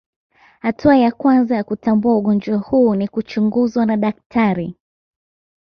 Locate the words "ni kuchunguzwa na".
2.95-3.97